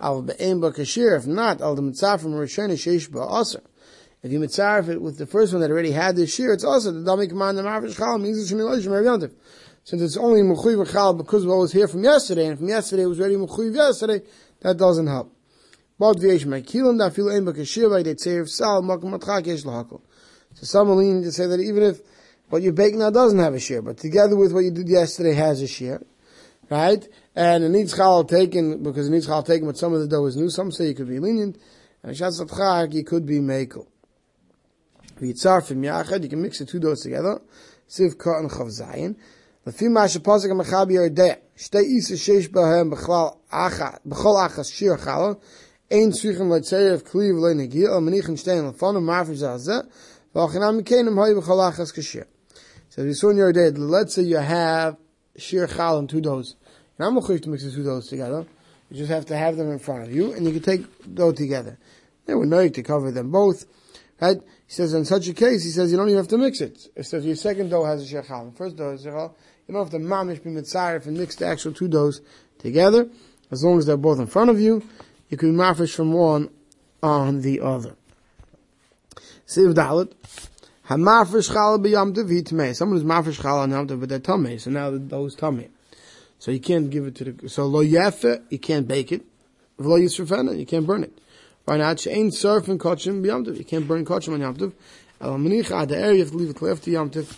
Al 0.00 0.22
be'em 0.22 0.60
kashir, 0.60 1.16
if 1.16 1.26
not, 1.26 1.60
al 1.60 1.76
from 1.76 1.84
Rishon 1.84 2.70
sheish 2.70 3.08
ba'aser. 3.10 3.62
If 4.22 4.32
you 4.32 4.40
mitzvah 4.40 4.92
it 4.92 5.00
with 5.00 5.18
the 5.18 5.26
first 5.26 5.52
one 5.52 5.62
that 5.62 5.70
already 5.70 5.92
had 5.92 6.16
the 6.16 6.26
shir, 6.26 6.52
it's 6.52 6.64
also 6.64 6.90
the 6.90 7.00
dami 7.00 7.28
command 7.28 7.56
the 7.56 7.62
mafish 7.62 7.96
chala 7.96 8.20
means 8.20 8.38
it's 8.38 8.52
shemilashim 8.52 9.30
since 9.88 10.02
it's 10.02 10.18
only 10.18 10.42
Mechuyiv 10.42 10.92
Chal 10.92 11.14
because 11.14 11.46
what 11.46 11.56
was 11.56 11.72
here 11.72 11.88
from 11.88 12.04
yesterday, 12.04 12.46
and 12.46 12.58
from 12.58 12.68
yesterday 12.68 13.04
it 13.04 13.06
was 13.06 13.18
already 13.18 13.36
Mechuyiv 13.36 13.74
yesterday, 13.74 14.20
that 14.60 14.76
doesn't 14.76 15.06
help. 15.06 15.34
But 15.98 16.16
v'yesh 16.16 16.44
ma'kilim 16.44 16.98
da 16.98 17.08
fil 17.08 17.30
ein 17.30 17.46
b'kashir 17.46 17.88
by 17.88 18.02
detzeir 18.02 18.46
sal 18.46 18.82
makom 18.82 19.18
matchak 19.18 19.46
yesh 19.46 19.62
lahakol. 19.62 20.02
So 20.52 20.66
some 20.66 20.90
are 20.90 20.94
leaning 20.94 21.22
to 21.22 21.32
say 21.32 21.46
that 21.46 21.58
even 21.60 21.82
if 21.82 22.02
what 22.50 22.60
you're 22.60 22.74
baking 22.74 22.98
now 22.98 23.08
doesn't 23.08 23.38
have 23.38 23.54
a 23.54 23.58
share, 23.58 23.80
but 23.80 23.96
together 23.96 24.36
with 24.36 24.52
what 24.52 24.64
you 24.64 24.72
did 24.72 24.90
yesterday 24.90 25.32
has 25.32 25.62
a 25.62 25.66
share, 25.66 26.02
right? 26.70 27.06
And 27.34 27.64
it 27.64 27.68
needs 27.70 27.94
challah 27.94 28.28
taken 28.28 28.82
because 28.82 29.08
it 29.08 29.10
needs 29.10 29.26
challah 29.26 29.46
taken, 29.46 29.66
but 29.66 29.76
some 29.78 29.92
of 29.92 30.00
the 30.00 30.08
dough 30.08 30.26
is 30.26 30.36
new. 30.36 30.50
Some 30.50 30.70
say 30.70 30.88
you 30.88 30.94
could 30.94 31.08
be 31.08 31.18
lenient, 31.18 31.58
and 32.02 32.16
shatz 32.16 32.40
chag 32.46 32.92
you 32.94 33.04
could 33.04 33.26
be 33.26 33.38
makel. 33.38 33.86
V'yitzar 35.20 35.66
from 35.66 35.82
yachad, 35.82 36.22
you 36.22 36.28
can 36.28 36.42
mix 36.42 36.58
the 36.58 36.66
two 36.66 36.78
doughs 36.78 37.02
together. 37.02 37.40
Siv 37.88 38.18
ka 38.18 38.40
chav 38.42 38.68
zayin. 38.68 39.16
L'fi 39.66 39.88
ma 39.88 40.02
shepazik 40.02 40.50
amachabi 40.50 40.92
yerdeh. 40.92 41.38
Shtei 41.56 41.84
isa 41.84 42.14
sheish 42.14 42.48
bahem 42.48 42.92
b'chlal 42.92 43.38
acha, 43.52 43.98
b'chol 44.06 44.48
achas 44.48 44.72
shir 44.72 44.96
chalal. 44.96 45.40
Ein 45.90 46.12
suchen 46.12 46.48
leitzeyev 46.48 47.02
kliv 47.02 47.34
leinegi, 47.34 47.86
al 47.86 48.00
menichen 48.00 48.38
stein 48.38 48.70
lefanum 48.70 49.02
marfish 49.02 49.38
zazeh. 49.38 49.88
V'achinam 50.34 50.80
mikenem 50.80 51.14
hoi 51.14 51.34
b'chol 51.40 51.72
achas 51.72 51.92
kashir. 51.92 52.26
So 52.90 53.02
if 53.02 53.08
you 53.08 53.14
saw 53.14 53.30
in 53.30 53.38
your 53.38 53.52
day, 53.52 53.70
let's 53.70 54.14
say 54.14 54.22
you 54.22 54.36
have 54.36 54.96
shir 55.38 55.66
chal 55.66 55.98
and 55.98 56.08
two 56.08 56.20
doughs. 56.20 56.56
And 56.98 57.06
I'm 57.06 57.14
not 57.14 57.26
to 57.26 57.48
mix 57.48 57.64
the 57.64 57.70
two 57.70 57.84
doughs 57.84 58.08
together. 58.08 58.46
You 58.90 58.96
just 58.96 59.10
have 59.10 59.26
to 59.26 59.36
have 59.36 59.56
them 59.56 59.70
in 59.70 59.78
front 59.78 60.04
of 60.04 60.12
you, 60.12 60.32
and 60.32 60.46
you 60.46 60.52
can 60.52 60.62
take 60.62 61.14
dough 61.14 61.32
together. 61.32 61.78
They 62.26 62.34
were 62.34 62.46
nice 62.46 62.72
to 62.72 62.82
cover 62.82 63.10
them 63.10 63.30
both. 63.30 63.64
Right? 64.20 64.36
He 64.66 64.72
says 64.72 64.94
in 64.94 65.04
such 65.04 65.28
a 65.28 65.34
case, 65.34 65.64
he 65.64 65.70
says 65.70 65.90
you 65.90 65.96
don't 65.96 66.08
even 66.08 66.18
have 66.18 66.28
to 66.28 66.38
mix 66.38 66.60
it. 66.60 66.88
It 66.96 67.04
says 67.04 67.24
your 67.24 67.36
second 67.36 67.68
dough 67.68 67.84
has 67.84 68.02
a 68.02 68.06
shir 68.06 68.22
chal, 68.22 68.52
first 68.56 68.76
dough 68.76 68.90
has 68.90 69.06
a 69.06 69.10
shir 69.10 69.30
you 69.68 69.74
don't 69.74 69.82
have 69.84 69.92
to 69.92 69.98
mamish 69.98 70.42
be 70.42 70.50
mitzaref 70.50 71.06
and 71.06 71.18
mix 71.18 71.36
the 71.36 71.46
actual 71.46 71.72
two 71.74 71.88
doughs 71.88 72.22
together. 72.58 73.08
As 73.50 73.62
long 73.62 73.78
as 73.78 73.84
they're 73.84 73.98
both 73.98 74.18
in 74.18 74.26
front 74.26 74.48
of 74.50 74.58
you, 74.58 74.82
you 75.28 75.36
can 75.36 75.54
mafish 75.54 75.94
from 75.94 76.12
one 76.12 76.48
on 77.02 77.42
the 77.42 77.60
other. 77.60 77.94
Siv 79.46 79.74
Dalit. 79.74 80.12
Hamafish 80.88 81.50
chala 81.50 81.78
b'yam 81.84 82.14
tov 82.14 82.74
Someone 82.74 82.98
who's 82.98 83.06
mafish 83.06 83.40
chala 83.40 83.62
on 83.62 83.70
yam 83.70 83.86
tov, 83.86 84.00
but 84.00 84.08
they're 84.08 84.18
tamei. 84.18 84.60
So 84.60 84.70
now 84.70 84.90
the 84.90 84.98
dough's 84.98 85.36
tamei. 85.36 85.68
So 86.38 86.50
you 86.50 86.60
can't 86.60 86.90
give 86.90 87.06
it 87.06 87.14
to 87.16 87.32
the, 87.32 87.48
so 87.48 87.66
lo 87.66 87.84
yefe, 87.84 88.42
you 88.50 88.58
can't 88.58 88.86
bake 88.88 89.12
it. 89.12 89.22
V'lo 89.78 90.00
yisrafena, 90.00 90.58
you 90.58 90.66
can't 90.66 90.86
burn 90.86 91.04
it. 91.04 91.18
Why 91.64 91.76
not? 91.76 92.00
She'ain 92.00 92.30
surf 92.30 92.68
and 92.68 92.80
kachim 92.80 93.22
b'yam 93.22 93.46
tov. 93.46 93.56
You 93.56 93.64
can't 93.64 93.86
burn 93.86 94.04
kachim 94.04 94.34
on 94.34 94.40
yam 94.40 94.56
tov. 94.56 94.72
El 95.20 95.36
manicha 95.38 95.82
ad 95.82 95.90
you 95.90 96.20
have 96.20 96.30
to 96.30 96.36
leave 96.36 96.50
it 96.50 96.62
left 96.62 96.84
to 96.84 96.90
yam 96.90 97.10
tov 97.10 97.36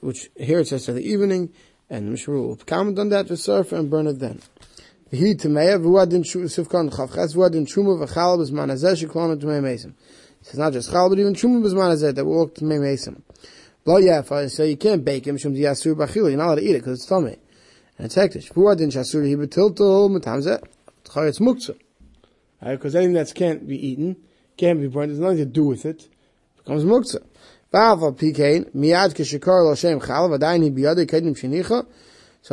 which 0.00 0.30
here 0.36 0.60
it 0.60 0.68
says 0.68 0.86
to 0.86 0.92
the 0.92 1.06
evening, 1.06 1.52
and 1.88 2.10
Mishra 2.10 2.40
will 2.40 2.56
comment 2.56 2.98
on 2.98 3.10
that, 3.10 3.28
surf 3.38 3.72
and 3.72 3.90
burn 3.90 4.06
it 4.06 4.18
then. 4.18 4.40
He 5.10 5.34
Tameya, 5.34 5.80
Vuadin 5.82 6.24
Sufkan 6.24 6.90
Chavchas, 6.90 7.34
Vuadin 7.34 7.66
Chuma 7.66 8.06
Vachal 8.06 8.38
Bizman 8.38 8.70
Azeh, 8.70 9.04
Shiklon 9.04 9.38
Tamei 9.40 9.92
It's 10.40 10.56
not 10.56 10.72
just 10.72 10.90
Chal, 10.90 11.08
but 11.08 11.18
even 11.18 11.34
Chuma 11.34 11.62
Bizman 11.62 11.92
Azeh, 11.94 12.14
that 12.14 12.24
will 12.24 12.40
look 12.40 12.54
Tamei 12.54 12.80
Mason. 12.80 13.22
Lo 13.84 14.00
Yafa, 14.00 14.50
so 14.50 14.62
you 14.64 14.76
can't 14.76 15.04
bake 15.04 15.26
him, 15.26 15.36
Shum 15.36 15.54
Yasur 15.54 15.94
Bachil, 15.94 16.28
you're 16.28 16.36
not 16.36 16.46
allowed 16.46 16.54
to 16.56 16.62
eat 16.62 16.74
it, 16.74 16.78
because 16.78 16.98
it's 17.00 17.06
tummy. 17.06 17.38
And 17.98 18.06
it's 18.06 18.14
hectic. 18.14 18.44
Vuadin 18.54 18.90
Shasur, 18.90 19.24
he 19.26 19.36
betilto, 19.36 20.08
Matamzeh, 20.10 20.62
Charetz 21.04 21.40
Muktzah. 21.40 21.78
Right, 22.62 22.76
because 22.76 22.94
anything 22.94 23.14
that 23.14 23.34
can't 23.34 23.66
be 23.66 23.76
eaten, 23.86 24.16
can't 24.56 24.80
be 24.80 24.88
burned, 24.88 25.10
there's 25.10 25.20
nothing 25.20 25.38
to 25.38 25.46
do 25.46 25.64
with 25.64 25.84
it, 25.84 26.02
it 26.02 26.10
becomes 26.58 26.84
Muktzah. 26.84 27.24
So 27.72 27.78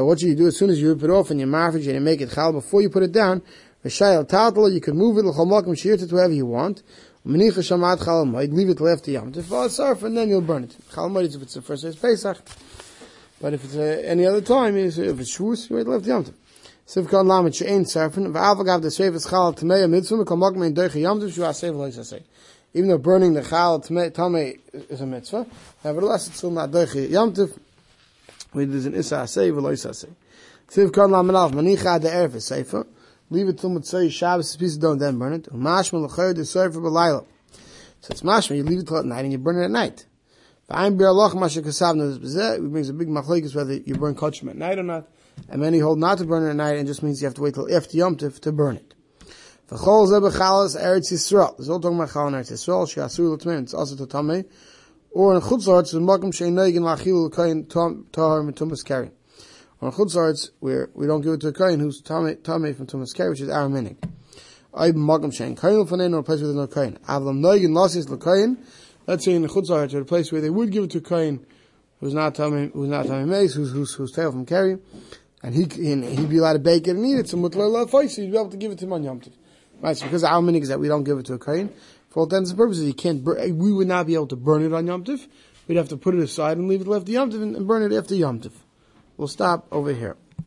what 0.05 0.21
you 0.21 0.35
do 0.35 0.45
as 0.45 0.57
soon 0.57 0.69
as 0.69 0.79
you 0.79 0.89
rip 0.93 1.01
it 1.01 1.09
off 1.09 1.31
and 1.31 1.39
you 1.39 1.47
marfish 1.47 1.87
and 1.87 1.95
you 1.95 2.01
make 2.01 2.21
it 2.21 2.29
chal 2.29 2.53
before 2.53 2.83
you 2.83 2.89
put 2.91 3.01
it 3.01 3.11
down? 3.11 3.41
You 3.83 3.89
can 3.89 4.95
move 4.95 5.17
it 5.17 5.23
to 5.23 6.07
wherever 6.11 6.33
you 6.33 6.45
want. 6.45 6.83
Leave 7.29 7.57
it 7.57 8.79
left 8.79 9.03
to 9.03 9.11
yam 9.11 9.33
surf 9.69 10.03
and 10.03 10.15
then 10.15 10.29
you'll 10.29 10.39
burn 10.39 10.63
it. 10.63 10.77
Chal 10.93 11.17
if 11.17 11.41
it's 11.41 11.55
the 11.55 11.61
first 11.61 11.83
day 11.83 11.89
of 11.89 12.01
Pesach. 12.01 12.37
But 13.41 13.53
if 13.53 13.65
it's 13.65 13.75
uh, 13.75 14.01
any 14.05 14.25
other 14.25 14.39
time, 14.39 14.77
if 14.77 14.97
it's 14.97 15.37
shvus, 15.37 15.69
you 15.69 15.75
wait 15.75 15.87
kan 17.09 17.25
lamet. 17.25 17.51
V'aval 18.31 18.65
gav 18.65 18.81
the 18.81 18.89
sefer 18.89 19.19
chal 19.19 19.53
tmei 19.53 19.89
mitzvah, 19.89 20.23
tov, 20.23 22.23
even 22.73 22.89
though 22.89 22.97
burning 22.97 23.33
the 23.33 23.43
chal 23.43 23.81
tame 23.81 23.97
is 23.97 25.01
a 25.01 25.05
mitzvah, 25.05 25.45
nevertheless 25.83 26.27
it's 26.27 26.37
still 26.37 26.51
not 26.51 26.71
doichi 26.71 27.09
yamtiv, 27.09 27.59
where 28.53 28.65
there's 28.65 28.85
an 28.85 28.95
isa 28.95 29.15
asay, 29.15 29.51
v'lo 29.51 29.73
isa 29.73 29.89
asay. 29.89 30.09
Tiv 30.69 30.93
kan 30.93 31.11
la 31.11 31.21
menaf, 31.21 31.51
manicha 31.51 31.99
de 31.99 32.07
erf 32.07 32.41
sefer, 32.41 32.87
leave 33.29 33.47
it 33.47 33.59
till 33.59 33.69
mitzvah, 33.69 34.09
Shabbos, 34.09 34.55
piece 34.55 34.75
of 34.75 34.81
don't 34.81 34.97
then 34.97 35.19
burn 35.19 35.33
it, 35.33 35.51
umashma 35.51 36.01
l'chayr 36.01 36.33
de 36.33 36.45
sefer 36.45 36.79
b'layla. 36.79 37.25
So 38.01 38.11
it's 38.11 38.21
mashma, 38.21 38.55
you 38.55 38.63
leave 38.63 38.79
it 38.79 38.87
till 38.87 38.97
at 38.97 39.05
night 39.05 39.23
and 39.25 39.31
you 39.31 39.37
burn 39.37 39.59
it 39.59 39.65
at 39.65 39.71
night. 39.71 40.05
V'ayim 40.69 40.97
bir 40.97 41.05
aloch 41.05 41.33
masha 41.35 41.61
kasavna 41.61 42.17
bezeh, 42.17 42.57
it 42.57 42.71
brings 42.71 42.89
a 42.89 42.93
big 42.93 43.07
machlekes 43.07 43.55
whether 43.55 43.73
you 43.73 43.95
burn 43.95 44.15
kachim 44.15 44.49
at 44.49 44.55
night 44.55 44.79
or 44.79 44.83
not, 44.83 45.07
and 45.49 45.61
many 45.61 45.79
hold 45.79 45.99
not 45.99 46.17
to 46.17 46.25
burn 46.25 46.45
it 46.45 46.49
at 46.49 46.55
night, 46.55 46.77
and 46.77 46.87
just 46.87 47.03
means 47.03 47.21
you 47.21 47.25
have 47.25 47.35
to 47.35 47.41
wait 47.41 47.53
till 47.53 47.73
after 47.73 47.97
Yom 47.97 48.15
Tiv 48.15 48.39
to 48.41 48.51
burn 48.51 48.77
it. 48.77 48.93
V'chol 49.69 50.07
ze 50.07 50.15
b'chalas 50.15 50.81
Eretz 50.81 51.11
Yisrael. 51.11 51.57
There's 51.57 51.69
all 51.69 51.79
talking 51.79 51.97
about 51.97 52.11
chal 52.11 52.27
in 52.27 52.33
Eretz 52.33 52.51
Yisrael, 52.51 52.89
she 52.89 52.99
asur 52.99 53.37
l'tmein, 53.37 53.63
it's 53.63 53.73
also 53.73 53.95
to 53.95 54.05
tamei. 54.05 54.45
Or 55.11 55.35
in 55.35 55.41
chutzarts, 55.41 55.91
the 55.93 55.99
makom 55.99 56.31
shein 56.31 56.53
neigin 56.53 56.81
lachil 56.81 57.27
l'kayin 57.27 57.67
tahar 58.11 58.43
mitumas 58.43 58.85
kari. 58.85 59.11
Or 59.79 59.89
in 59.89 59.93
chutzarts, 59.93 60.49
where 60.59 60.89
we 60.93 61.05
don't 61.05 61.21
give 61.21 61.33
it 61.33 61.41
to 61.41 61.49
a 61.49 61.53
kain 61.53 61.79
who's 61.79 62.01
tamei 62.01 62.75
from 62.75 62.87
kari, 63.05 63.29
which 63.29 63.41
is 63.41 63.49
our 63.49 63.67
minig. 63.67 63.97
Ay 64.73 64.91
makom 64.91 65.31
shein 65.31 65.59
kain 65.59 65.79
l'fanein, 65.79 66.13
or 66.13 66.19
a 66.19 66.23
place 66.23 66.41
where 66.41 66.51
there's 66.51 66.55
no 66.55 66.67
kain. 66.67 66.97
Avlam 67.07 67.39
neigin 67.41 67.73
lasis 67.73 68.09
l'kayin, 68.09 68.57
let's 69.05 69.25
say 69.25 69.33
in 69.33 69.43
the 69.43 69.47
chutzarts, 69.47 69.93
or 69.93 70.01
a 70.01 70.05
place 70.05 70.31
where 70.31 70.41
they 70.41 70.49
would 70.49 70.71
give 70.71 70.85
it 70.85 70.91
to 70.91 70.97
a 70.97 71.01
kain 71.01 71.45
who's 71.99 72.13
not 72.13 72.33
tamei, 72.35 72.71
who's 72.73 72.89
not 72.89 73.05
tamei 73.05 73.27
meis, 73.27 73.53
who's, 73.53 73.71
who's, 73.71 73.93
who's 73.93 74.11
tail 74.11 74.31
from 74.31 74.45
kari, 74.45 74.77
and 75.43 75.53
he, 75.53 75.63
and 75.91 76.03
he'd 76.03 76.29
be 76.29 76.37
allowed 76.37 76.53
to 76.53 76.59
bake 76.59 76.87
it 76.87 76.95
and 76.95 77.05
eat 77.05 77.19
it, 77.19 77.29
so 77.29 77.37
mutlar 77.37 77.69
la 77.71 77.85
so 77.85 78.21
he'd 78.21 78.31
be 78.31 78.37
able 78.37 78.49
to 78.49 78.57
give 78.57 78.71
it 78.71 78.79
to 78.79 78.85
him 78.85 78.93
on. 78.93 79.21
Right, 79.79 79.95
so 79.95 80.05
because 80.05 80.23
our 80.23 80.41
minig 80.41 80.63
is 80.63 80.69
that 80.69 80.79
we 80.79 80.87
don't 80.87 81.03
give 81.03 81.19
it 81.19 81.27
to 81.27 81.33
a 81.33 81.39
kain, 81.39 81.69
for 82.09 82.21
all 82.21 82.25
intents 82.25 82.49
and 82.49 82.57
purposes, 82.57 82.85
you 82.85 82.93
can't. 82.93 83.23
We 83.23 83.71
would 83.71 83.87
not 83.87 84.07
be 84.07 84.15
able 84.15 84.27
to 84.27 84.35
burn 84.35 84.63
it 84.65 84.73
on 84.73 84.87
Yom 84.87 85.03
Tiv. 85.03 85.27
We'd 85.67 85.77
have 85.77 85.89
to 85.89 85.97
put 85.97 86.15
it 86.15 86.21
aside 86.21 86.57
and 86.57 86.67
leave 86.67 86.81
it 86.81 86.87
left 86.87 87.05
to 87.05 87.11
Yom 87.11 87.29
Tiv 87.29 87.41
and 87.41 87.67
burn 87.67 87.83
it 87.83 87.95
after 87.95 88.15
Yom 88.15 88.39
Tiv. 88.39 88.53
We'll 89.17 89.27
stop 89.27 89.67
over 89.71 89.93
here. 89.93 90.15